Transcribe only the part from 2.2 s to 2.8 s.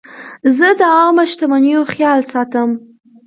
ساتم.